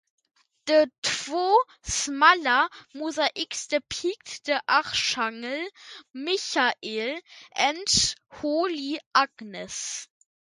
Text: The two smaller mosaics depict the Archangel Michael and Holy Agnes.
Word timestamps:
The 0.65 0.89
two 1.03 1.63
smaller 1.83 2.69
mosaics 2.95 3.67
depict 3.67 4.45
the 4.45 4.59
Archangel 4.67 5.67
Michael 6.15 6.71
and 7.55 8.15
Holy 8.31 8.99
Agnes. 9.13 10.07